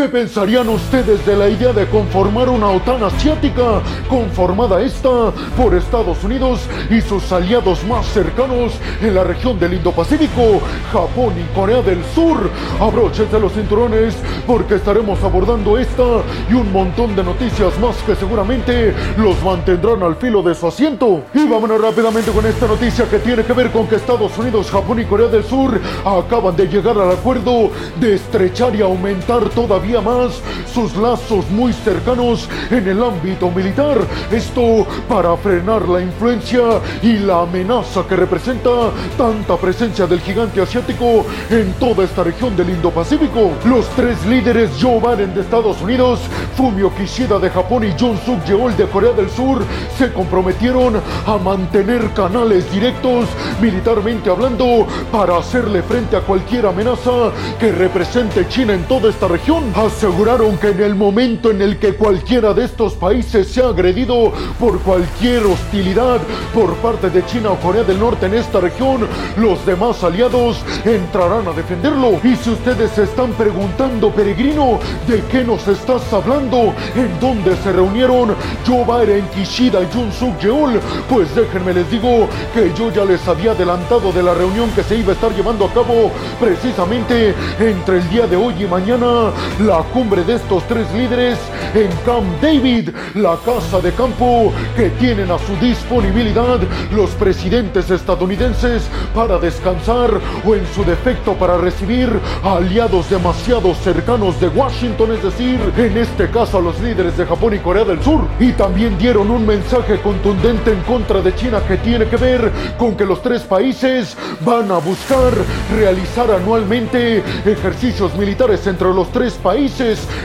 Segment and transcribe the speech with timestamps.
[0.00, 6.24] ¿Qué pensarían ustedes de la idea de conformar una OTAN asiática, conformada esta por Estados
[6.24, 12.02] Unidos y sus aliados más cercanos en la región del Indo-Pacífico, Japón y Corea del
[12.14, 12.48] Sur?
[12.80, 14.16] Abróchense los cinturones
[14.46, 20.16] porque estaremos abordando esta y un montón de noticias más que seguramente los mantendrán al
[20.16, 21.24] filo de su asiento.
[21.34, 24.98] Y vámonos rápidamente con esta noticia que tiene que ver con que Estados Unidos, Japón
[24.98, 27.68] y Corea del Sur acaban de llegar al acuerdo
[28.00, 30.40] de estrechar y aumentar todavía más
[30.72, 33.98] sus lazos muy cercanos en el ámbito militar.
[34.30, 36.60] Esto para frenar la influencia
[37.02, 38.70] y la amenaza que representa
[39.18, 43.50] tanta presencia del gigante asiático en toda esta región del Indo-Pacífico.
[43.64, 46.20] Los tres líderes Joe Biden de Estados Unidos,
[46.56, 49.62] Fumio Kishida de Japón y Jun Suk Yeol de Corea del Sur
[49.98, 53.26] se comprometieron a mantener canales directos
[53.60, 59.72] militarmente hablando para hacerle frente a cualquier amenaza que represente China en toda esta región.
[59.80, 64.78] Aseguraron que en el momento en el que cualquiera de estos países sea agredido por
[64.80, 66.20] cualquier hostilidad
[66.52, 71.48] por parte de China o Corea del Norte en esta región, los demás aliados entrarán
[71.48, 72.20] a defenderlo.
[72.22, 76.74] Y si ustedes se están preguntando, peregrino, ¿de qué nos estás hablando?
[76.94, 78.34] ¿En dónde se reunieron
[78.66, 80.78] Joe Biden, Kishida y Jun Suk Yeol?
[81.08, 84.96] Pues déjenme les digo que yo ya les había adelantado de la reunión que se
[84.96, 89.32] iba a estar llevando a cabo precisamente entre el día de hoy y mañana,
[89.70, 91.38] la cumbre de estos tres líderes
[91.74, 96.58] en Camp David, la casa de campo que tienen a su disponibilidad
[96.92, 100.10] los presidentes estadounidenses para descansar
[100.44, 102.10] o en su defecto para recibir
[102.42, 107.54] aliados demasiado cercanos de Washington, es decir, en este caso a los líderes de Japón
[107.54, 108.22] y Corea del Sur.
[108.40, 112.96] Y también dieron un mensaje contundente en contra de China que tiene que ver con
[112.96, 115.32] que los tres países van a buscar
[115.76, 119.59] realizar anualmente ejercicios militares entre los tres países,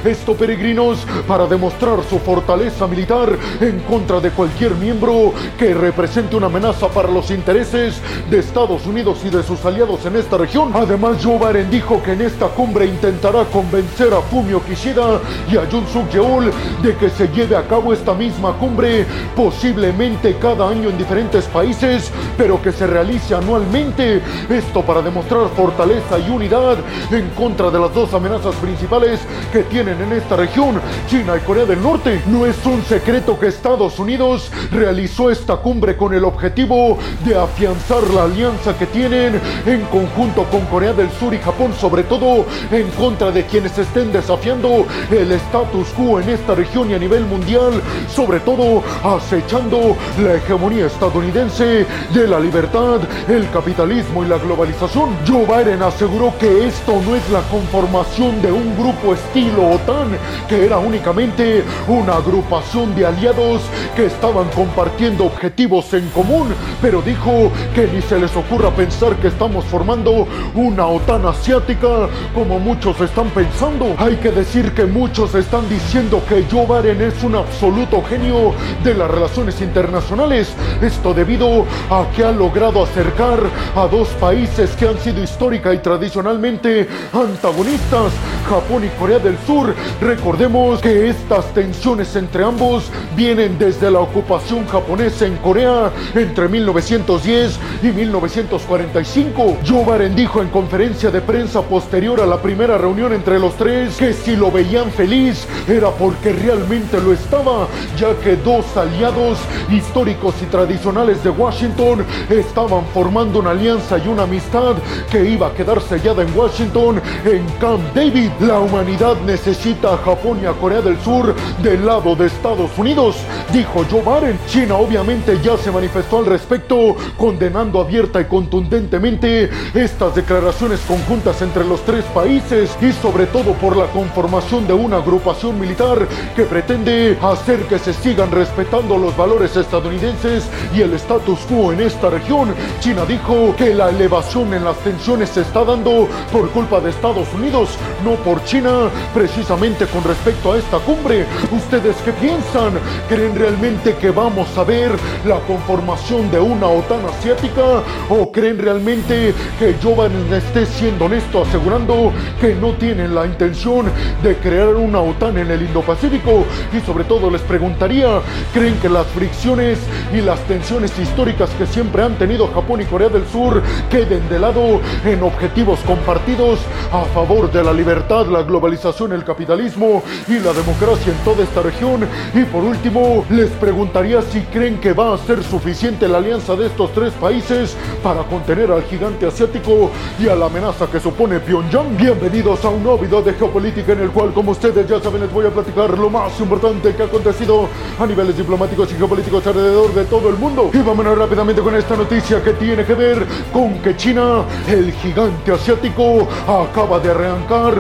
[0.06, 6.46] esto peregrinos, para demostrar su fortaleza militar en contra de cualquier miembro que represente una
[6.46, 10.72] amenaza para los intereses de Estados Unidos y de sus aliados en esta región.
[10.74, 15.20] Además, Joe Biden dijo que en esta cumbre intentará convencer a Fumio Kishida
[15.52, 16.52] y a Jun Suk Yeol
[16.82, 19.06] de que se lleve a cabo esta misma cumbre,
[19.36, 24.22] posiblemente cada año en diferentes países, pero que se realice anualmente.
[24.50, 26.78] Esto para demostrar fortaleza y unidad
[27.12, 31.66] en contra de las dos amenazas principales que tienen en esta región, China y Corea
[31.66, 32.22] del Norte.
[32.28, 38.04] No es un secreto que Estados Unidos realizó esta cumbre con el objetivo de afianzar
[38.14, 42.90] la alianza que tienen en conjunto con Corea del Sur y Japón, sobre todo en
[42.92, 47.82] contra de quienes estén desafiando el status quo en esta región y a nivel mundial,
[48.14, 55.10] sobre todo acechando la hegemonía estadounidense de la libertad, el capitalismo y la globalización.
[55.28, 60.18] Joe Biden aseguró que esto no es la conformación de un grupo estilo OTAN,
[60.48, 63.62] que era únicamente una agrupación de aliados
[63.96, 69.28] que estaban compartiendo objetivos en común, pero dijo que ni se les ocurra pensar que
[69.28, 73.96] estamos formando una OTAN asiática como muchos están pensando.
[73.98, 78.94] Hay que decir que muchos están diciendo que Joe Biden es un absoluto genio de
[78.94, 80.54] las relaciones internacionales.
[80.82, 83.40] Esto debido a que ha logrado acercar
[83.76, 88.12] a dos países que han sido histórica y tradicionalmente antagonistas,
[88.50, 89.76] Japón y Corea del Sur.
[90.02, 97.60] Recordemos que estas tensiones entre ambos vienen desde la ocupación japonesa en Corea entre 1910
[97.84, 99.58] y 1945.
[99.68, 103.98] Joe Biden dijo en conferencia de prensa posterior a la primera reunión entre los tres
[103.98, 107.68] que si lo veían feliz era porque realmente lo estaba,
[107.98, 109.40] ya que dos aliados
[109.70, 114.76] históricos y tradicionales de Washington estaban formando una alianza y una amistad
[115.12, 118.32] que iba a quedar sellada en Washington en Camp David.
[118.40, 118.85] La humanidad
[119.26, 123.16] necesita a Japón y a Corea del Sur del lado de Estados Unidos,
[123.52, 124.40] dijo Joe Biden.
[124.48, 131.66] China obviamente ya se manifestó al respecto, condenando abierta y contundentemente estas declaraciones conjuntas entre
[131.66, 137.18] los tres países y sobre todo por la conformación de una agrupación militar que pretende
[137.22, 140.44] hacer que se sigan respetando los valores estadounidenses
[140.76, 142.54] y el status quo en esta región.
[142.82, 147.28] China dijo que la elevación en las tensiones se está dando por culpa de Estados
[147.34, 147.70] Unidos,
[148.04, 148.75] no por China,
[149.14, 151.26] precisamente con respecto a esta cumbre.
[151.52, 152.74] ¿Ustedes qué piensan?
[153.08, 154.92] ¿Creen realmente que vamos a ver
[155.26, 157.84] la conformación de una OTAN asiática?
[158.10, 162.12] ¿O creen realmente que Biden esté siendo honesto asegurando
[162.42, 163.86] que no tienen la intención
[164.22, 166.46] de crear una OTAN en el Indo-Pacífico?
[166.74, 168.20] Y sobre todo les preguntaría,
[168.54, 169.80] ¿creen que las fricciones
[170.14, 174.40] y las tensiones históricas que siempre han tenido Japón y Corea del Sur queden de
[174.40, 176.60] lado en objetivos compartidos
[176.92, 181.44] a favor de la libertad, la globalización globalización, el capitalismo y la democracia en toda
[181.44, 182.08] esta región.
[182.34, 186.68] Y por último, les preguntaría si creen que va a ser suficiente la alianza de
[186.68, 191.96] estos tres países para contener al gigante asiático y a la amenaza que supone Pyongyang.
[191.96, 195.32] Bienvenidos a un nuevo video de geopolítica en el cual, como ustedes ya saben, les
[195.32, 197.68] voy a platicar lo más importante que ha acontecido
[198.00, 200.72] a niveles diplomáticos y geopolíticos alrededor de todo el mundo.
[200.74, 205.52] Y vámonos rápidamente con esta noticia que tiene que ver con que China, el gigante
[205.52, 207.76] asiático, acaba de arrancar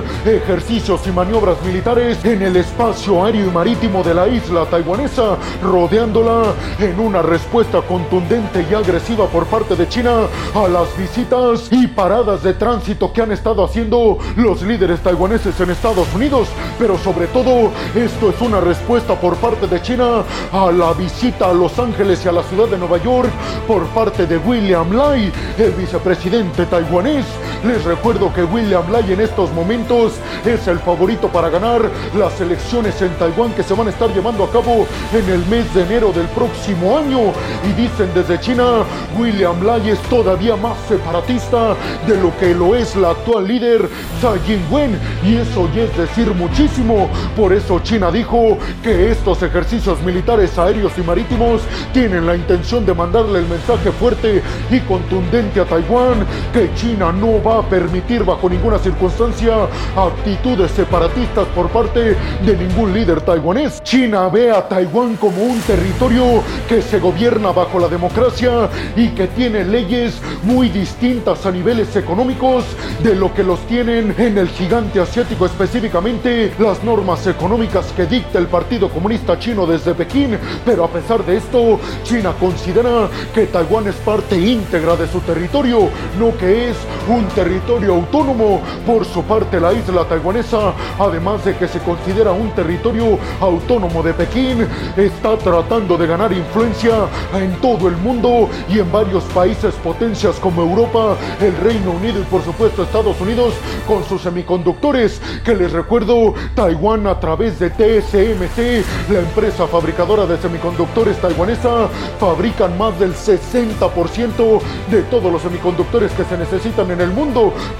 [0.75, 6.53] ejercicios y maniobras militares en el espacio aéreo y marítimo de la isla taiwanesa, rodeándola
[6.79, 12.43] en una respuesta contundente y agresiva por parte de China a las visitas y paradas
[12.43, 16.49] de tránsito que han estado haciendo los líderes taiwaneses en Estados Unidos.
[16.77, 21.53] Pero sobre todo, esto es una respuesta por parte de China a la visita a
[21.53, 23.29] Los Ángeles y a la ciudad de Nueva York
[23.65, 27.25] por parte de William Lai, el vicepresidente taiwanés.
[27.63, 30.13] Les recuerdo que William Lai en estos momentos
[30.45, 31.81] es el favorito para ganar
[32.15, 35.73] las elecciones en Taiwán que se van a estar llevando a cabo en el mes
[35.73, 37.31] de enero del próximo año.
[37.67, 38.83] Y dicen desde China,
[39.17, 41.75] William Lai es todavía más separatista
[42.07, 44.99] de lo que lo es la actual líder Tsai Ing-wen.
[45.23, 47.09] Y eso ya es decir muchísimo.
[47.35, 51.61] Por eso China dijo que estos ejercicios militares aéreos y marítimos
[51.93, 57.39] tienen la intención de mandarle el mensaje fuerte y contundente a Taiwán que China no
[57.45, 62.15] va a permitir bajo ninguna circunstancia actitudes separatistas por parte
[62.45, 63.83] de ningún líder taiwanés.
[63.83, 69.27] China ve a Taiwán como un territorio que se gobierna bajo la democracia y que
[69.27, 72.63] tiene leyes muy distintas a niveles económicos
[73.03, 78.39] de lo que los tienen en el gigante asiático, específicamente las normas económicas que dicta
[78.39, 80.37] el Partido Comunista Chino desde Pekín.
[80.65, 85.89] Pero a pesar de esto, China considera que Taiwán es parte íntegra de su territorio,
[86.19, 86.77] no que es
[87.07, 88.61] un territorio autónomo.
[88.85, 94.13] Por su parte, la isla taiwanesa, además de que se considera un territorio autónomo de
[94.13, 94.65] Pekín,
[94.95, 100.61] está tratando de ganar influencia en todo el mundo y en varios países potencias como
[100.61, 103.53] Europa, el Reino Unido y por supuesto Estados Unidos
[103.85, 110.37] con sus semiconductores, que les recuerdo, Taiwán a través de TSMC, la empresa fabricadora de
[110.37, 111.89] semiconductores taiwanesa,
[112.19, 117.24] fabrican más del 60% de todos los semiconductores que se necesitan en el mundo,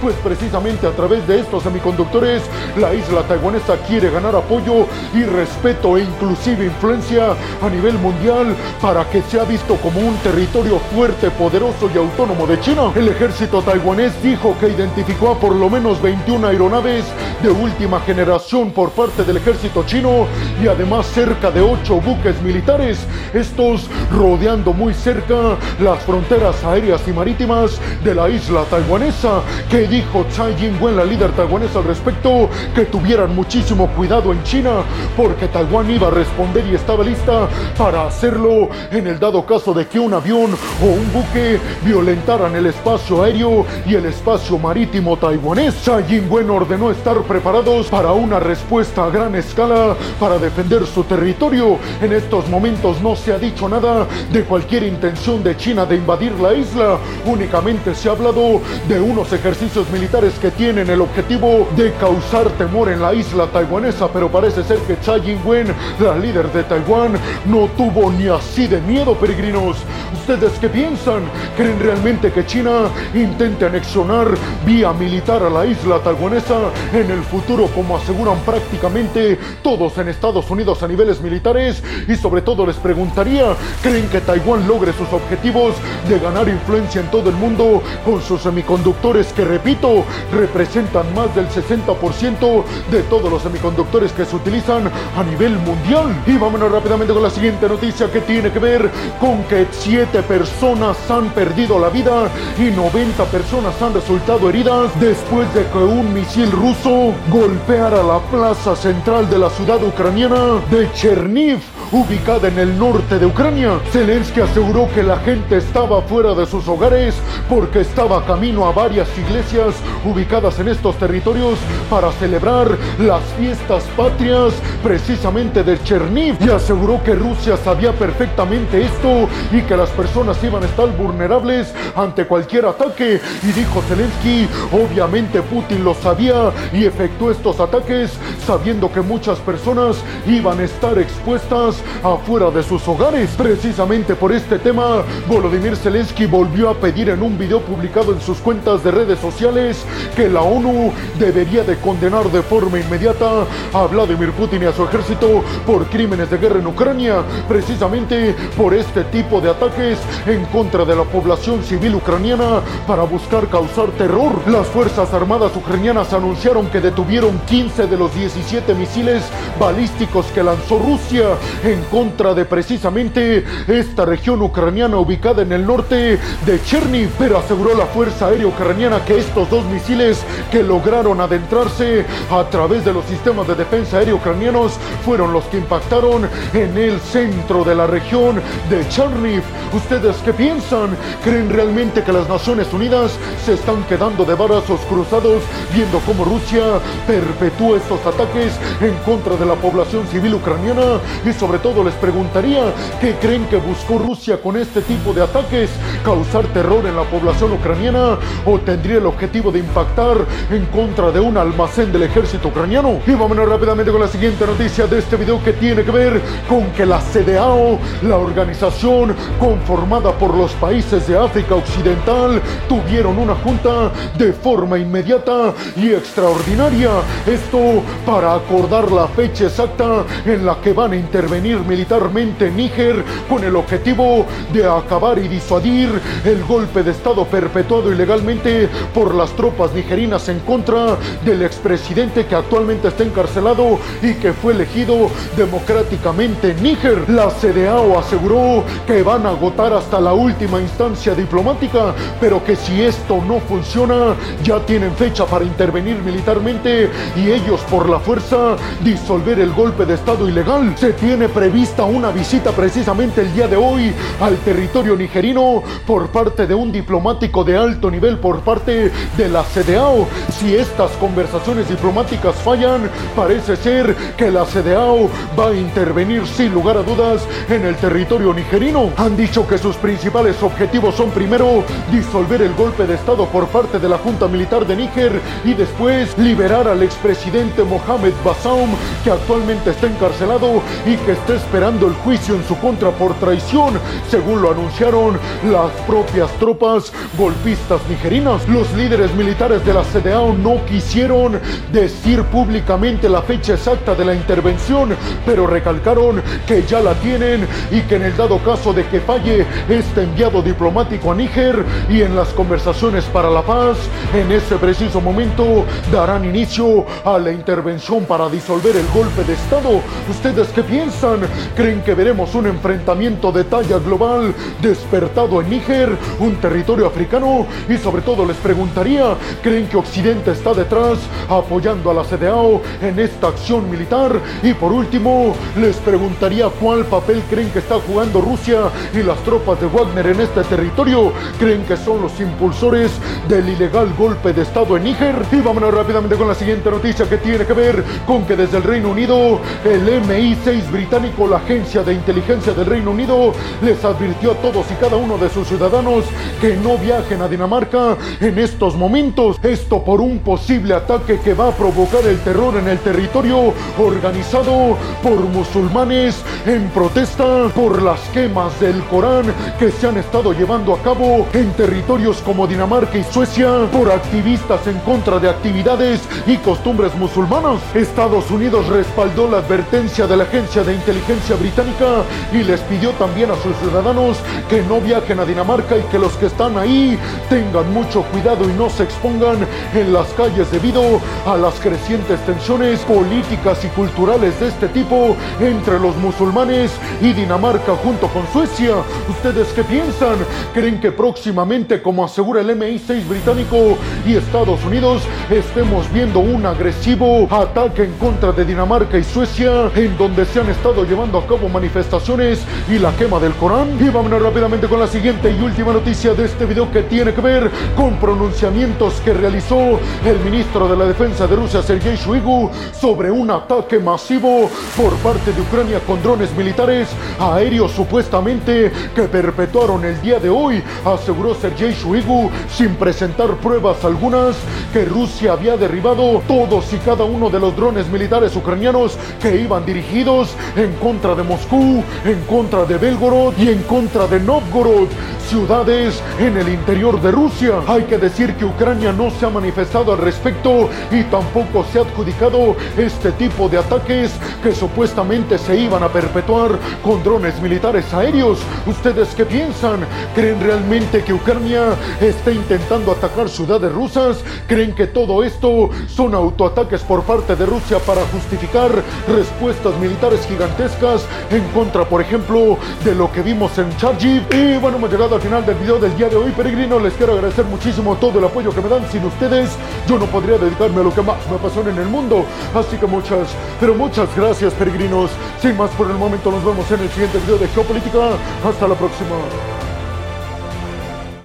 [0.02, 2.42] pues precisamente a través de estos semiconductores
[2.80, 9.08] la isla taiwanesa quiere ganar apoyo y respeto e inclusive influencia a nivel mundial para
[9.10, 12.92] que sea visto como un territorio fuerte, poderoso y autónomo de China.
[12.96, 17.06] El ejército taiwanés dijo que identificó a por lo menos 21 aeronaves
[17.44, 20.26] de última generación por parte del ejército chino
[20.62, 23.00] y además cerca de 8 buques militares,
[23.34, 29.35] estos rodeando muy cerca las fronteras aéreas y marítimas de la isla taiwanesa,
[29.70, 34.84] que dijo Tsai Ing-wen, la líder taiwanesa al respecto, que tuvieran muchísimo cuidado en China,
[35.16, 37.48] porque Taiwán iba a responder y estaba lista
[37.78, 42.68] para hacerlo en el dado caso de que un avión o un buque violentaran el
[42.68, 45.76] espacio aéreo y el espacio marítimo taiwanés.
[45.76, 51.78] Tsai Ing-wen ordenó estar preparados para una respuesta a gran escala para defender su territorio.
[52.02, 56.32] En estos momentos no se ha dicho nada de cualquier intención de China de invadir
[56.40, 56.98] la isla.
[57.26, 62.90] Únicamente se ha hablado de unos ejercicios militares que tienen el objetivo de causar temor
[62.90, 65.68] en la isla taiwanesa, pero parece ser que Tsai Ing-wen,
[66.00, 67.14] la líder de Taiwán,
[67.46, 69.78] no tuvo ni así de miedo, peregrinos.
[70.14, 71.24] ¿Ustedes qué piensan?
[71.56, 74.28] ¿Creen realmente que China intente anexionar
[74.66, 76.56] vía militar a la isla taiwanesa
[76.94, 81.84] en el futuro, como aseguran prácticamente todos en Estados Unidos a niveles militares?
[82.08, 85.76] Y sobre todo les preguntaría, ¿creen que Taiwán logre sus objetivos
[86.10, 90.04] de ganar influencia en todo el mundo con sus semiconductores que, repito,
[90.34, 96.14] representan más del 60% de todos los semiconductores que se utilizan a nivel mundial?
[96.28, 100.98] Y vámonos rápidamente con la siguiente noticia que tiene que ver con que 7 personas
[101.10, 106.52] han perdido la vida y 90 personas han resultado heridas después de que un misil
[106.52, 113.18] ruso golpeara la plaza central de la ciudad ucraniana de Cherniv ubicada en el norte
[113.18, 113.80] de Ucrania.
[113.94, 117.16] Zelensky aseguró que la gente estaba fuera de sus hogares
[117.48, 121.58] porque estaba camino a varias iglesias ubicadas en estos territorios
[121.90, 129.30] para celebrar las fiestas patrias precisamente de Cherniv y aseguró que Rusia sabía perfectamente esto
[129.54, 135.42] y que las personas iban a estar vulnerables ante cualquier ataque y dijo Zelensky, obviamente
[135.42, 138.12] Putin lo sabía y efectuó estos ataques
[138.46, 139.96] sabiendo que muchas personas
[140.28, 143.30] iban a estar expuestas afuera de sus hogares.
[143.38, 148.38] Precisamente por este tema, Volodymyr Zelensky volvió a pedir en un video publicado en sus
[148.38, 154.32] cuentas de redes sociales que la ONU debería de condenar de forma inmediata a Vladimir
[154.32, 159.42] Putin y a su ejército por crímenes de guerra en Ucrania, precisamente por este tipo
[159.42, 164.34] de ataques en contra de la población civil ucraniana para buscar causar terror.
[164.48, 169.24] Las Fuerzas Armadas ucranianas anunciaron que detuvieron 15 de los 17 misiles
[169.60, 176.20] balísticos que lanzó Rusia en contra de precisamente esta región ucraniana ubicada en el norte
[176.46, 182.06] de Cherniv, pero aseguró la Fuerza Aérea Ucraniana que estos dos misiles que lograron adentrarse
[182.30, 187.00] a través de los sistemas de defensa aérea ucranianos fueron los que impactaron en el
[187.00, 189.42] centro de la región de Cherniv.
[189.74, 190.96] ¿Ustedes qué piensan?
[191.24, 195.42] ¿Creen realmente que las Naciones Unidas se están quedando de brazos cruzados
[195.74, 201.00] viendo cómo Rusia perpetúa estos ataques en contra de la población civil ucraniana?
[201.26, 205.70] Y sobre todo les preguntaría, ¿qué creen que buscó Rusia con este tipo de ataques?
[206.04, 210.18] ¿Causar terror en la población ucraniana o tendría el objetivo de impactar
[210.50, 213.00] en contra de un almacén del ejército ucraniano?
[213.06, 216.66] Y vámonos rápidamente con la siguiente noticia de este video que tiene que ver con
[216.72, 223.92] que la CDAO, la organización conformada por los países de África Occidental, tuvieron una junta
[224.18, 226.90] de forma inmediata y extraordinaria.
[227.26, 233.04] Esto para acordar la fecha exacta en la que van a intervenir militarmente en Níger
[233.30, 235.90] con el objetivo de acabar y disuadir
[236.24, 242.36] el golpe de Estado perpetuado ilegalmente por las tropas nigerinas en contra del expresidente que
[242.36, 247.10] actualmente está encarcelado y que fue elegido democráticamente en Níger.
[247.10, 252.82] La CDAO aseguró que van a agotar hasta la última instancia diplomática, pero que si
[252.82, 259.40] esto no funciona, ya tienen fecha para intervenir militarmente y ellos por la fuerza disolver
[259.40, 260.74] el golpe de Estado ilegal.
[260.78, 266.48] Se tiene prevista una visita precisamente el día de hoy al territorio nigerino por parte
[266.48, 270.08] de un diplomático de alto nivel por parte de la CDAO.
[270.32, 276.78] Si estas conversaciones diplomáticas fallan, parece ser que la CDAO va a intervenir sin lugar
[276.78, 278.92] a dudas en el territorio nigerino.
[278.96, 283.78] Han dicho que sus principales objetivos son primero disolver el golpe de Estado por parte
[283.78, 288.70] de la Junta Militar de Níger y después liberar al expresidente Mohamed Bassaum
[289.04, 293.80] que actualmente está encarcelado y que está esperando el juicio en su contra por traición,
[294.10, 295.18] según lo anunciaron
[295.50, 298.48] las propias tropas golpistas nigerinas.
[298.48, 301.40] Los líderes militares de la CDAO no quisieron
[301.72, 307.82] decir públicamente la fecha exacta de la intervención, pero recalcaron que ya la tienen y
[307.82, 312.16] que en el dado caso de que falle este enviado diplomático a Níger y en
[312.16, 313.78] las conversaciones para la paz,
[314.14, 319.82] en ese preciso momento darán inicio a la intervención para disolver el golpe de Estado.
[320.10, 321.15] ¿Ustedes qué piensan?
[321.56, 327.46] ¿Creen que veremos un enfrentamiento de talla global despertado en Níger, un territorio africano?
[327.70, 333.00] Y sobre todo les preguntaría, ¿creen que Occidente está detrás apoyando a la CDAO en
[333.00, 334.20] esta acción militar?
[334.44, 338.60] Y por último, les preguntaría cuál papel creen que está jugando Rusia
[338.94, 341.12] y las tropas de Wagner en este territorio.
[341.40, 342.92] ¿Creen que son los impulsores
[343.28, 345.16] del ilegal golpe de Estado en Níger?
[345.32, 348.64] Y vámonos rápidamente con la siguiente noticia que tiene que ver con que desde el
[348.64, 353.32] Reino Unido, el MI6 británico, la agencia de inteligencia del Reino Unido,
[353.62, 356.04] les advirtió a todos y cada uno de sus ciudadanos
[356.42, 359.38] que no viajen a Dinamarca en estos momentos.
[359.44, 364.78] Esto por un posible ataque que va a provocar el terror en el territorio organizado
[365.04, 369.26] por musulmanes en protesta por las quemas del Corán
[369.60, 374.66] que se han estado llevando a cabo en territorios como Dinamarca y Suecia por activistas
[374.68, 377.62] en contra de actividades y costumbres musulmanas.
[377.76, 380.95] Estados Unidos respaldó la advertencia de la agencia de inteligencia
[381.40, 384.18] británica y les pidió también a sus ciudadanos
[384.50, 386.98] que no viajen a Dinamarca y que los que están ahí
[387.30, 392.80] tengan mucho cuidado y no se expongan en las calles debido a las crecientes tensiones
[392.82, 396.72] políticas y culturales de este tipo entre los musulmanes
[397.02, 398.76] y Dinamarca junto con Suecia.
[399.10, 400.18] ¿Ustedes qué piensan?
[400.54, 407.28] ¿Creen que próximamente, como asegura el MI6 británico y Estados Unidos, estemos viendo un agresivo
[407.32, 411.50] ataque en contra de Dinamarca y Suecia, en donde se han estado llevando a cabo
[411.50, 413.78] manifestaciones y la quema del Corán?
[413.80, 417.22] Y vámonos rápidamente con la siguiente y última noticia de este video que tiene que
[417.22, 423.10] ver con pronunciamientos que realizó el ministro de la Defensa de Rusia, Sergei Shoigu, sobre
[423.10, 426.90] un ataque masivo por parte de Ucrania con drones militares
[427.20, 434.36] aéreos supuestamente que perpetuaron el día de hoy, aseguró Sergei Shoigu sin presentar pruebas algunas
[434.76, 439.66] que Rusia había derribado todos y cada uno de los drones militares ucranianos que iban
[439.66, 444.90] dirigidos en contra de Moscú, en contra de Belgorod y en contra de Novgorod,
[445.30, 447.62] ciudades en el interior de Rusia.
[447.68, 451.84] Hay que decir que Ucrania no se ha manifestado al respecto y tampoco se ha
[451.84, 454.12] adjudicado este tipo de ataques
[454.44, 458.40] que supuestamente se iban a perpetuar con drones militares aéreos.
[458.66, 459.86] ¿Ustedes qué piensan?
[460.14, 464.24] ¿Creen realmente que Ucrania está intentando atacar ciudades rusas?
[464.48, 468.72] ¿Creen que todo esto son autoataques por parte de Rusia para justificar
[469.08, 474.24] respuestas militares gigantescas en contra, por ejemplo, de lo que vimos en Chargiv?
[474.32, 476.82] Y bueno, hemos llegado al final del video del día de hoy, peregrinos.
[476.82, 478.90] Les quiero agradecer muchísimo todo el apoyo que me dan.
[478.92, 479.50] Sin ustedes,
[479.88, 482.26] yo no podría dedicarme a lo que más me apasiona en el mundo.
[482.54, 483.30] Así que muchas,
[483.60, 485.12] pero muchas gracias, peregrinos.
[485.42, 488.12] Sin más por el momento, nos vemos en el siguiente video de Geopolítica.
[488.44, 489.55] Hasta la próxima.